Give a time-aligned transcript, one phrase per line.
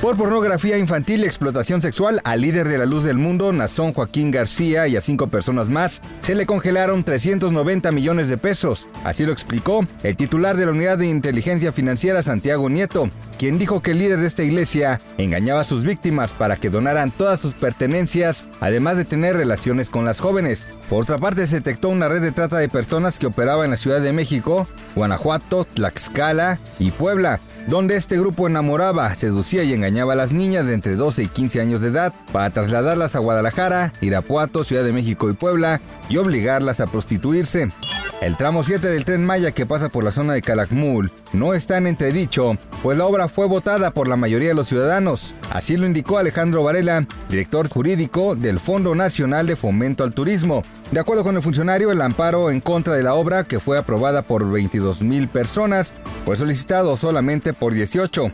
[0.00, 4.30] Por pornografía infantil y explotación sexual, al líder de la luz del mundo, Nazón Joaquín
[4.30, 8.88] García, y a cinco personas más, se le congelaron 390 millones de pesos.
[9.04, 13.82] Así lo explicó el titular de la Unidad de Inteligencia Financiera, Santiago Nieto, quien dijo
[13.82, 17.52] que el líder de esta iglesia engañaba a sus víctimas para que donaran todas sus
[17.52, 20.66] pertenencias, además de tener relaciones con las jóvenes.
[20.88, 23.76] Por otra parte, se detectó una red de trata de personas que operaba en la
[23.76, 30.16] Ciudad de México, Guanajuato, Tlaxcala y Puebla donde este grupo enamoraba, seducía y engañaba a
[30.16, 34.64] las niñas de entre 12 y 15 años de edad para trasladarlas a Guadalajara, Irapuato,
[34.64, 37.70] Ciudad de México y Puebla y obligarlas a prostituirse.
[38.20, 41.78] El tramo 7 del tren Maya que pasa por la zona de Calakmul no está
[41.78, 45.34] en entredicho, pues la obra fue votada por la mayoría de los ciudadanos.
[45.50, 50.62] Así lo indicó Alejandro Varela, director jurídico del Fondo Nacional de Fomento al Turismo.
[50.90, 54.20] De acuerdo con el funcionario, el amparo en contra de la obra, que fue aprobada
[54.20, 55.94] por 22 mil personas,
[56.26, 58.30] fue solicitado solamente por 18.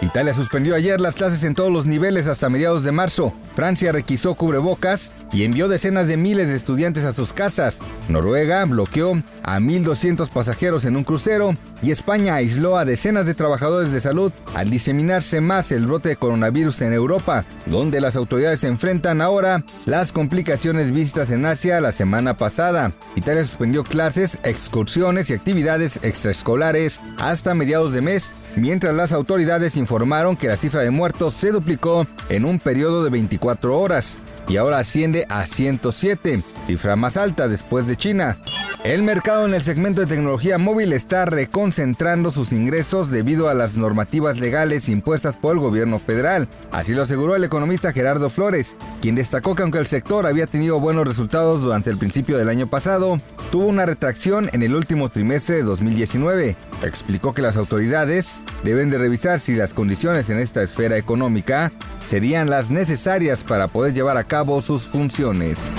[0.00, 3.32] Italia suspendió ayer las clases en todos los niveles hasta mediados de marzo.
[3.54, 7.78] Francia requisó cubrebocas y envió decenas de miles de estudiantes a sus casas.
[8.08, 13.92] Noruega bloqueó a 1.200 pasajeros en un crucero y España aisló a decenas de trabajadores
[13.92, 19.20] de salud al diseminarse más el brote de coronavirus en Europa, donde las autoridades enfrentan
[19.20, 22.92] ahora las complicaciones vistas en Asia la semana pasada.
[23.16, 30.36] Italia suspendió clases, excursiones y actividades extraescolares hasta mediados de mes, mientras las autoridades informaron
[30.36, 34.18] que la cifra de muertos se duplicó en un periodo de 24 horas
[34.48, 38.36] y ahora asciende a 107, cifra más alta después de China.
[38.84, 43.78] El mercado en el segmento de tecnología móvil está reconcentrando sus ingresos debido a las
[43.78, 46.48] normativas legales impuestas por el gobierno federal.
[46.70, 50.80] Así lo aseguró el economista Gerardo Flores, quien destacó que aunque el sector había tenido
[50.80, 53.16] buenos resultados durante el principio del año pasado,
[53.50, 56.54] tuvo una retracción en el último trimestre de 2019.
[56.82, 61.72] Explicó que las autoridades deben de revisar si las condiciones en esta esfera económica
[62.04, 65.70] serían las necesarias para poder llevar a cabo sus funciones.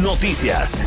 [0.00, 0.86] Noticias.